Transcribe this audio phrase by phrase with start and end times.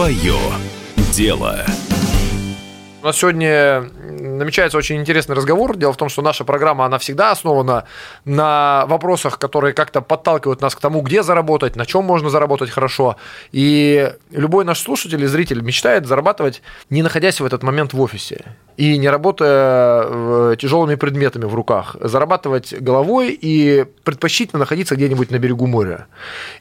[0.00, 0.38] Свое
[1.12, 1.58] дело.
[3.02, 5.76] У нас сегодня намечается очень интересный разговор.
[5.76, 7.84] Дело в том, что наша программа, она всегда основана
[8.24, 13.16] на вопросах, которые как-то подталкивают нас к тому, где заработать, на чем можно заработать хорошо.
[13.52, 18.46] И любой наш слушатель и зритель мечтает зарабатывать, не находясь в этот момент в офисе
[18.80, 25.66] и не работая тяжелыми предметами в руках, зарабатывать головой и предпочтительно находиться где-нибудь на берегу
[25.66, 26.06] моря.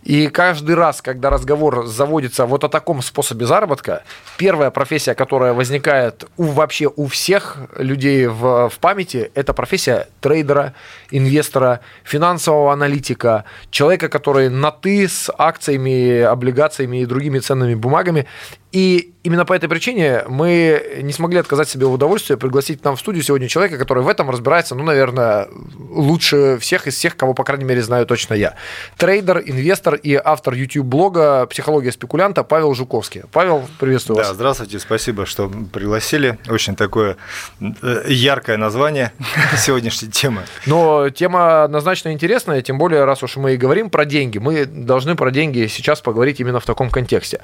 [0.04, 4.04] И каждый раз, когда разговор заводится вот о таком способе заработка,
[4.38, 10.74] первая профессия, которая возникает у, вообще у всех людей в, в памяти, это профессия трейдера,
[11.12, 18.28] инвестора, финансового аналитика, человека, который на «ты» с акциями, облигациями и другими ценными бумагами.
[18.72, 23.00] И именно по этой причине мы не смогли отказать себе в удовольствии пригласить нам в
[23.00, 25.48] студию сегодня человека, который в этом разбирается, ну, наверное,
[25.90, 28.56] лучше всех из всех, кого, по крайней мере, знаю точно я.
[28.98, 33.24] Трейдер, инвестор и автор YouTube-блога «Психология спекулянта» Павел Жуковский.
[33.32, 34.28] Павел, приветствую вас.
[34.28, 36.38] Да, здравствуйте, спасибо, что пригласили.
[36.48, 37.18] Очень такое
[37.60, 39.12] э, яркое название
[39.58, 40.44] сегодняшней темы.
[40.66, 45.16] Но тема однозначно интересная, тем более, раз уж мы и говорим про деньги, мы должны
[45.16, 47.42] про деньги сейчас поговорить именно в таком контексте.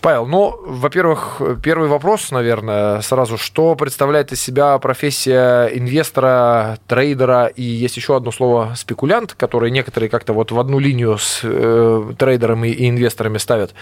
[0.00, 3.38] Павел, ну, во-первых, первый вопрос, наверное, сразу.
[3.38, 10.08] Что представляет из себя профессия инвестора, трейдера и есть еще одно слово спекулянт, который некоторые
[10.08, 13.74] как-то вот в одну линию с э, трейдерами и инвесторами ставят.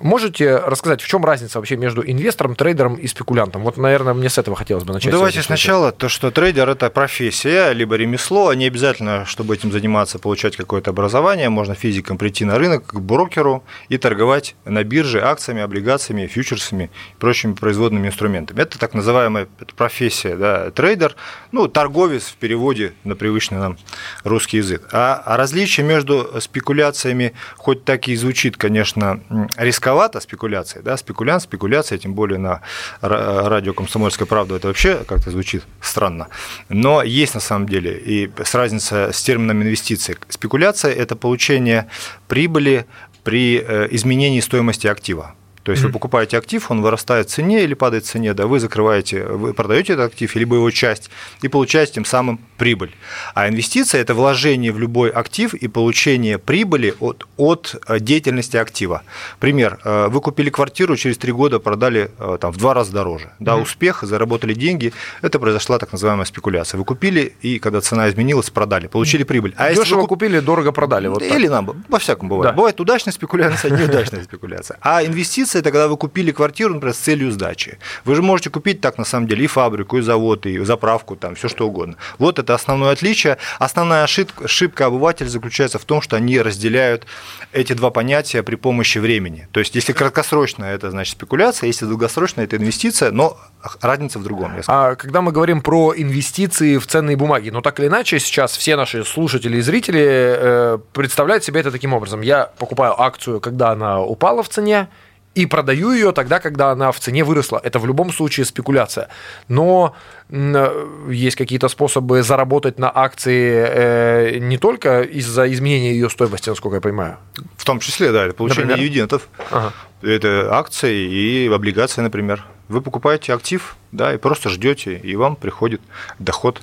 [0.00, 3.62] Можете рассказать, в чем разница вообще между инвестором, трейдером и спекулянтом?
[3.62, 5.12] Вот, наверное, мне с этого хотелось бы начать.
[5.12, 8.54] Давайте сначала то, что трейдер– это профессия, либо ремесло.
[8.54, 11.50] Не обязательно, чтобы этим заниматься, получать какое-то образование.
[11.50, 17.18] Можно физиком прийти на рынок к брокеру и торговать на бирже акциями, облигациями, фьючерсами и
[17.18, 18.60] прочими производными инструментами.
[18.60, 21.16] Это так называемая профессия, да, трейдер,
[21.52, 23.78] ну, торговец в переводе на привычный нам
[24.24, 24.88] русский язык.
[24.92, 29.20] А, а различие между спекуляциями, хоть так и звучит, конечно,
[29.56, 32.60] рисковато, рисковато спекуляция, да, спекулянт, спекуляция, тем более на
[33.00, 36.28] радио «Комсомольская правда» это вообще как-то звучит странно.
[36.68, 40.16] Но есть на самом деле и с разница с термином инвестиции.
[40.28, 41.86] Спекуляция– это получение
[42.28, 42.86] прибыли
[43.24, 45.34] при э, изменении стоимости актива.
[45.62, 45.86] То есть mm-hmm.
[45.86, 49.52] вы покупаете актив, он вырастает в цене или падает в цене, да, вы закрываете, вы
[49.52, 51.10] продаете этот актив, либо его часть,
[51.42, 52.94] и получаете тем самым прибыль.
[53.34, 59.02] А инвестиция– это вложение в любой актив и получение прибыли от, от э, деятельности актива.
[59.38, 59.78] Пример.
[59.84, 63.30] Э, вы купили квартиру, через три года продали э, там, в два раза дороже.
[63.38, 63.62] Да, mm-hmm.
[63.62, 66.78] успех, заработали деньги, это произошла так называемая спекуляция.
[66.78, 69.54] Вы купили, и когда цена изменилась, продали, получили прибыль.
[69.56, 71.08] А Дешево если вы купили, дорого продали.
[71.08, 72.52] Вот или нам, по всякому бывает.
[72.52, 72.56] Да.
[72.56, 74.78] Бывает удачная спекуляция, неудачная спекуляция.
[74.80, 77.78] А инвестиция инвестиция– это когда вы купили квартиру, например, с целью сдачи.
[78.04, 81.34] Вы же можете купить так, на самом деле, и фабрику, и завод, и заправку, там,
[81.34, 81.96] все что угодно.
[82.18, 83.36] Вот это основное отличие.
[83.58, 87.06] Основная ошибка, ошибка обывателя заключается в том, что они разделяют
[87.52, 89.48] эти два понятия при помощи времени.
[89.52, 93.36] То есть, если краткосрочно, это значит спекуляция, если долгосрочно, это инвестиция, но
[93.80, 94.52] разница в другом.
[94.66, 98.76] А когда мы говорим про инвестиции в ценные бумаги, ну так или иначе, сейчас все
[98.76, 102.22] наши слушатели и зрители э, представляют себе это таким образом.
[102.22, 104.88] Я покупаю акцию, когда она упала в цене,
[105.34, 107.60] и продаю ее тогда, когда она в цене выросла.
[107.62, 109.08] Это в любом случае спекуляция.
[109.48, 109.94] Но
[110.28, 116.80] есть какие-то способы заработать на акции э, не только из-за изменения ее стоимости, насколько я
[116.80, 117.18] понимаю.
[117.56, 118.88] В том числе, да, это получение например?
[118.88, 119.28] дивидендов.
[119.50, 119.72] Ага.
[120.02, 122.44] Это акции и облигации, например.
[122.68, 125.80] Вы покупаете актив, да, и просто ждете, и вам приходит
[126.18, 126.60] доход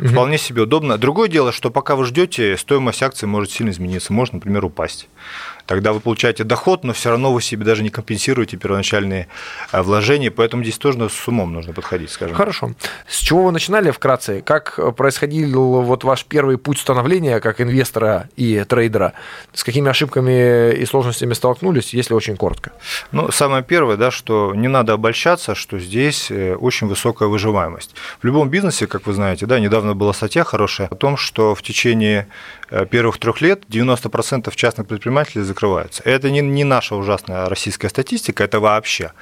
[0.00, 0.08] Угу.
[0.08, 0.98] Вполне себе удобно.
[0.98, 5.08] Другое дело, что пока вы ждете, стоимость акции может сильно измениться, может, например, упасть
[5.66, 9.28] тогда вы получаете доход, но все равно вы себе даже не компенсируете первоначальные
[9.72, 12.36] э, вложения, поэтому здесь тоже с умом нужно подходить, скажем.
[12.36, 12.72] Хорошо.
[13.08, 14.42] С чего вы начинали вкратце?
[14.42, 19.14] Как происходил вот ваш первый путь становления как инвестора и трейдера?
[19.52, 22.72] С какими ошибками и сложностями столкнулись, если очень коротко?
[23.12, 27.94] Ну, самое первое, да, что не надо обольщаться, что здесь э, очень высокая выживаемость.
[28.20, 31.62] В любом бизнесе, как вы знаете, да, недавно была статья хорошая о том, что в
[31.62, 32.26] течение
[32.70, 36.02] э, первых трех лет 90% частных предпринимателей закрываются.
[36.04, 39.12] Это не, не наша ужасная российская статистика, это вообще.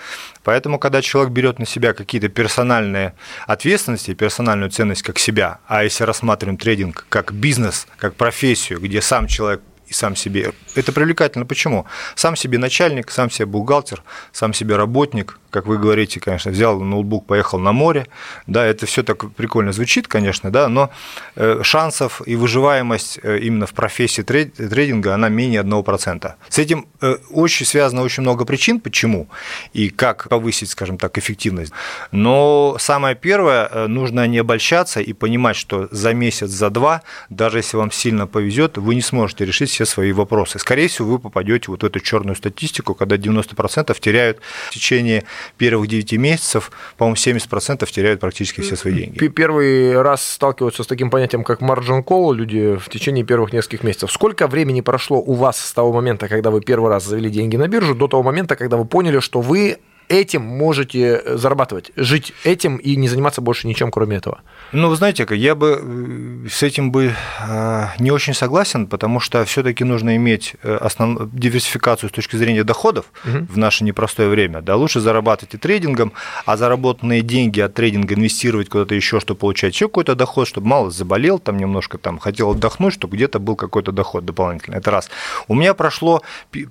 [0.43, 3.14] Поэтому, когда человек берет на себя какие-то персональные
[3.46, 9.26] ответственности, персональную ценность как себя, а если рассматриваем трейдинг как бизнес, как профессию, где сам
[9.26, 10.52] человек и сам себе.
[10.75, 11.44] Это привлекательно.
[11.44, 11.84] Почему?
[12.14, 14.02] Сам себе начальник, сам себе бухгалтер,
[14.32, 18.06] сам себе работник, как вы говорите, конечно, взял ноутбук, поехал на море.
[18.46, 20.90] Да, это все так прикольно звучит, конечно, да, но
[21.37, 26.32] э, шансов и выживаемость э, именно в профессии трейдинга, она менее 1%.
[26.49, 29.28] С этим э, очень связано очень много причин, почему
[29.75, 31.72] и как повысить, скажем так, эффективность.
[32.12, 37.76] Но самое первое, нужно не обольщаться и понимать, что за месяц, за два, даже если
[37.76, 40.58] вам сильно повезет, вы не сможете решить все свои вопросы.
[40.58, 44.40] Скорее всего, вы попадете вот в эту черную статистику, когда 90% теряют
[44.70, 45.25] в течение
[45.58, 49.28] первых 9 месяцев, по-моему, 70% теряют практически все свои деньги.
[49.28, 54.10] Первый раз сталкиваются с таким понятием, как margin call люди в течение первых нескольких месяцев.
[54.10, 57.68] Сколько времени прошло у вас с того момента, когда вы первый раз завели деньги на
[57.68, 59.78] биржу, до того момента, когда вы поняли, что вы
[60.08, 64.40] этим можете э, зарабатывать, жить этим и не заниматься больше ничем, кроме этого?
[64.72, 69.44] Ну, вы знаете, я бы э, с этим бы э, не очень согласен, потому что
[69.44, 71.31] все-таки нужно иметь основ...
[71.32, 73.46] диверсификацию с точки зрения доходов угу.
[73.49, 74.60] в наше непростое время.
[74.60, 76.12] Да, лучше зарабатывать и трейдингом,
[76.46, 80.90] а заработанные деньги от трейдинга инвестировать куда-то еще, чтобы получать еще какой-то доход, чтобы мало
[80.90, 84.78] заболел, там немножко там хотел отдохнуть, чтобы где-то был какой-то доход дополнительный.
[84.78, 85.10] Это раз.
[85.48, 86.22] У меня прошло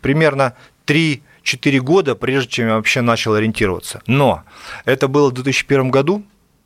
[0.02, 0.54] примерно
[0.86, 4.02] три 4 года, прежде чем я вообще начал ориентироваться.
[4.08, 4.44] Но
[4.86, 6.24] это было в 2001 году,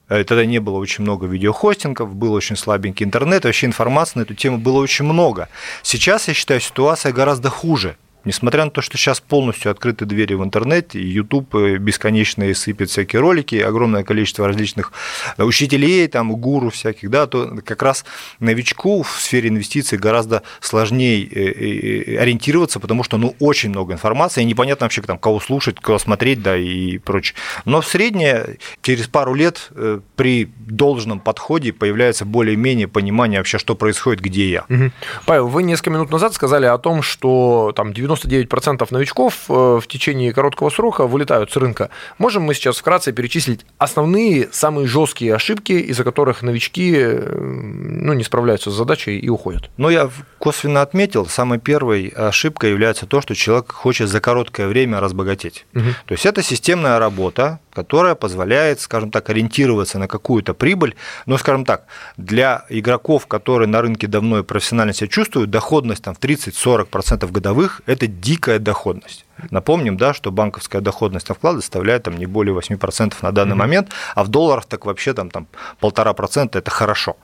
[0.10, 4.34] э, Тогда не было очень много видеохостингов, был очень слабенький интернет, вообще информации на эту
[4.34, 5.50] тему было очень много.
[5.82, 7.96] Сейчас, я считаю, ситуация гораздо хуже.
[8.26, 13.20] Несмотря на то, что сейчас полностью открыты двери в интернете, YouTube э, бесконечно сыпет всякие
[13.20, 14.92] ролики, огромное количество различных
[15.38, 18.04] э, учителей, там, гуру всяких, да, то как раз
[18.40, 24.46] новичку в сфере инвестиций гораздо сложнее э, ориентироваться, потому что ну, очень много информации, и
[24.46, 27.36] непонятно вообще, там, кого слушать, кого смотреть, да, и прочее.
[27.66, 29.70] Но в среднее, через пару лет
[30.16, 34.66] при должном подходе появляется более-менее понимание вообще, что происходит, где я.
[34.68, 34.92] Угу.
[35.26, 39.88] Павел, вы несколько минут назад сказали о том, что там 90 99% новичков э, в
[39.88, 41.90] течение короткого срока вылетают с рынка.
[42.18, 48.24] Можем мы сейчас вкратце перечислить основные, самые жесткие ошибки, из-за которых новички э, ну, не
[48.24, 49.70] справляются с задачей и уходят?
[49.78, 50.10] Ну, я
[50.40, 55.66] косвенно отметил, самой первой ошибкой является то, что человек хочет за короткое время разбогатеть.
[55.74, 55.90] Угу.
[56.06, 60.96] То есть это системная работа, которая позволяет, скажем так, ориентироваться на какую-то прибыль.
[61.26, 61.86] Но, скажем так,
[62.18, 67.82] для игроков, которые на рынке давно и профессионально себя чувствуют, доходность там, в 30-40% годовых–
[67.86, 69.26] это дикая доходность.
[69.52, 73.58] Напомним, да, что банковская доходность на вклад составляет там, не более 8% на данный mm-hmm.
[73.58, 75.48] момент, а в долларах так вообще там, там
[75.80, 77.18] полтора процента– это хорошо.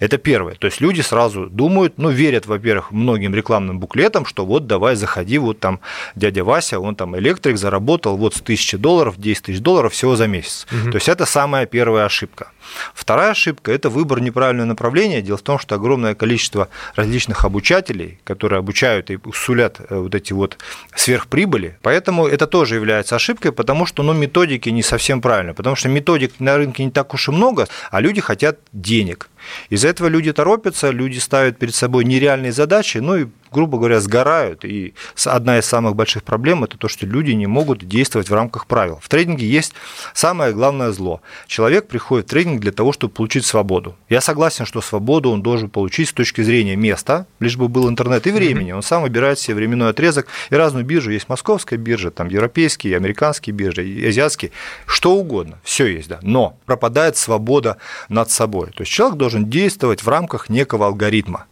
[0.00, 0.54] Это первое.
[0.54, 5.38] То есть люди сразу думают, ну, верят, во-первых, многим рекламным буклетам, что вот давай заходи,
[5.38, 5.80] вот там
[6.14, 10.26] дядя Вася, он там электрик, заработал вот с тысячи долларов, 10 тысяч долларов всего за
[10.26, 10.66] месяц.
[10.70, 10.90] Угу.
[10.90, 12.48] То есть это самая первая ошибка.
[12.94, 15.22] Вторая ошибка– это выбор неправильного направления.
[15.22, 20.32] Дело в том, что огромное количество различных обучателей, которые обучают и сулят э, вот эти
[20.32, 20.58] вот
[20.94, 25.88] сверхприбыли, поэтому это тоже является ошибкой, потому что ну, методики не совсем правильно, потому что
[25.88, 29.28] методик на рынке не так уж и много, а люди хотят денег.
[29.70, 34.64] Из-за этого люди торопятся, люди ставят перед собой нереальные задачи, ну и грубо говоря, сгорают.
[34.64, 34.94] И
[35.24, 38.98] одна из самых больших проблем– это то, что люди не могут действовать в рамках правил.
[39.02, 39.74] В трейдинге есть
[40.14, 41.20] самое главное зло.
[41.46, 43.96] Человек приходит в трейдинг для того, чтобы получить свободу.
[44.08, 48.26] Я согласен, что свободу он должен получить с точки зрения места, лишь бы был интернет
[48.26, 48.72] и времени.
[48.72, 51.10] Он сам выбирает себе временной отрезок и разную биржу.
[51.10, 54.52] Есть московская биржа, там европейские, американские биржи, азиатские,
[54.86, 55.58] что угодно.
[55.62, 56.18] Все есть, да.
[56.22, 57.76] Но пропадает свобода
[58.08, 58.68] над собой.
[58.68, 61.46] То есть человек должен действовать в рамках некого алгоритма.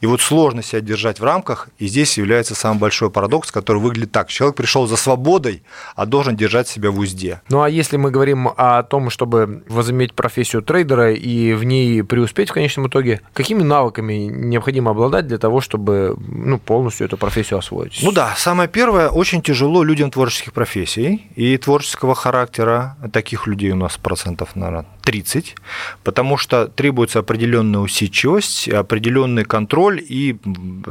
[0.00, 4.12] И вот сложно себя держать в рамках, и здесь является самый большой парадокс, который выглядит
[4.12, 4.28] так.
[4.28, 5.62] Человек пришел за свободой,
[5.94, 7.40] а должен держать себя в узде.
[7.48, 12.50] Ну а если мы говорим о том, чтобы возыметь профессию трейдера и в ней преуспеть
[12.50, 18.00] в конечном итоге, какими навыками необходимо обладать для того, чтобы ну, полностью эту профессию освоить?
[18.02, 22.96] Ну да, самое первое, очень тяжело людям творческих профессий и творческого характера.
[23.12, 25.56] Таких людей у нас процентов, наверное, 30,
[26.04, 29.57] потому что требуется определенная усидчивость, определенный контроль
[29.98, 30.36] и,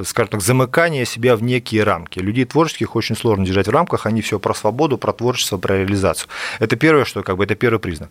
[0.05, 2.19] скажем так, замыкание себя в некие рамки.
[2.19, 6.29] Людей творческих очень сложно держать в рамках, они все про свободу, про творчество, про реализацию.
[6.59, 8.09] Это первое, что как бы это первый признак.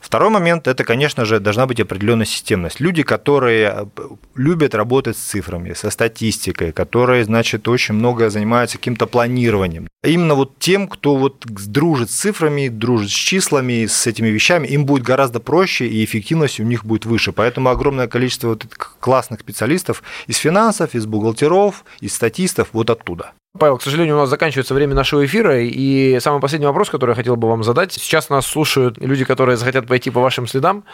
[0.00, 2.80] Второй момент, это, конечно же, должна быть определенная системность.
[2.80, 3.88] Люди, которые
[4.34, 9.88] любят работать с цифрами, со статистикой, которые, значит, очень много занимаются каким-то планированием.
[10.02, 14.86] Именно вот тем, кто вот дружит с цифрами, дружит с числами, с этими вещами, им
[14.86, 17.32] будет гораздо проще и эффективность у них будет выше.
[17.32, 18.64] Поэтому огромное количество вот
[19.00, 19.89] классных специалистов
[20.26, 23.32] из финансов, из бухгалтеров, из статистов вот оттуда.
[23.58, 27.16] Павел, к сожалению, у нас заканчивается время нашего эфира, и самый последний вопрос, который я
[27.16, 27.92] хотел бы вам задать.
[27.92, 30.84] Сейчас нас слушают люди, которые захотят пойти по вашим следам.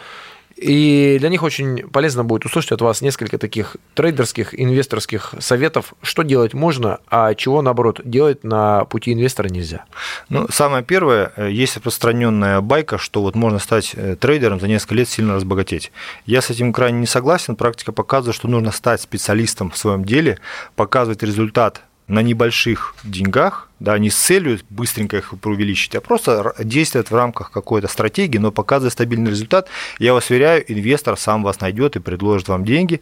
[0.57, 6.23] И для них очень полезно будет услышать от вас несколько таких трейдерских, инвесторских советов, что
[6.23, 9.85] делать можно, а чего, наоборот, делать на пути инвестора нельзя.
[10.29, 14.95] Ну, самое первое, э, есть распространенная байка, что вот можно стать э, трейдером за несколько
[14.95, 15.91] лет сильно разбогатеть.
[16.25, 17.55] Я с этим крайне не согласен.
[17.55, 20.39] Практика показывает, что нужно стать специалистом в своем деле,
[20.75, 27.11] показывать результат на небольших деньгах, да, не с целью быстренько их увеличить, а просто действует
[27.11, 29.67] в рамках какой-то стратегии, но показывает стабильный результат,
[29.99, 33.01] я вас уверяю, инвестор сам вас найдет и предложит вам деньги.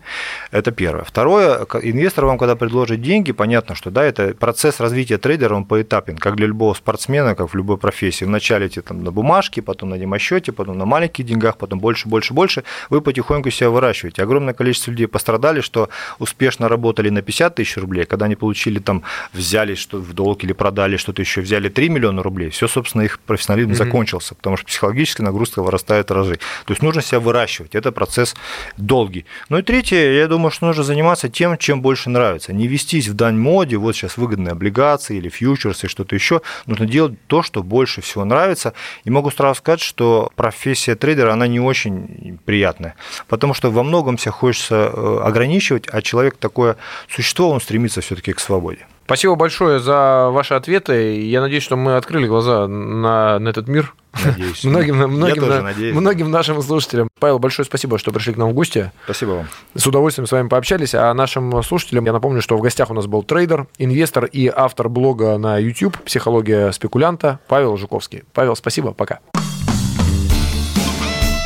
[0.51, 1.03] Это первое.
[1.03, 6.17] Второе, инвестор вам, когда предложит деньги, понятно, что да, это процесс развития трейдера, он поэтапен,
[6.17, 8.25] как для любого спортсмена, как в любой профессии.
[8.25, 12.33] Вначале эти там на бумажке, потом на демосчете, потом на маленьких деньгах, потом больше, больше,
[12.33, 12.63] больше.
[12.89, 14.23] Вы потихоньку себя выращиваете.
[14.23, 15.89] Огромное количество людей пострадали, что
[16.19, 19.03] успешно работали на 50 тысяч рублей, когда они получили там,
[19.33, 23.19] взяли что в долг или продали что-то еще, взяли 3 миллиона рублей, все, собственно, их
[23.19, 23.85] профессионализм mm-hmm.
[23.85, 26.39] закончился, потому что психологически нагрузка вырастает разы.
[26.65, 28.35] То есть нужно себя выращивать, это процесс
[28.75, 29.27] долгий.
[29.49, 32.51] Ну и третье, я думаю, что нужно заниматься тем, чем больше нравится.
[32.51, 36.41] Не вестись в дань моде, вот сейчас выгодные облигации или фьючерсы, что-то еще.
[36.65, 38.73] Нужно делать то, что больше всего нравится.
[39.03, 42.95] И могу сразу сказать, что профессия трейдера, она не очень приятная,
[43.27, 48.33] потому что во многом себя хочется э, ограничивать, а человек такое существо, он стремится все-таки
[48.33, 48.87] к свободе.
[49.05, 51.21] Спасибо большое за ваши ответы.
[51.21, 53.93] Я надеюсь, что мы открыли глаза на, на этот мир.
[54.23, 54.63] Надеюсь.
[54.63, 57.09] многим, многим, на, многим нашим слушателям.
[57.19, 58.91] Павел, большое спасибо, что пришли к нам в гости.
[59.03, 59.47] Спасибо вам.
[59.75, 60.95] С удовольствием с вами пообщались.
[60.95, 64.89] А нашим слушателям я напомню, что в гостях у нас был трейдер, инвестор и автор
[64.89, 68.23] блога на YouTube «Психология спекулянта» Павел Жуковский.
[68.33, 69.19] Павел, спасибо, пока.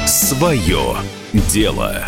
[0.07, 0.95] Свое
[1.33, 2.05] дело.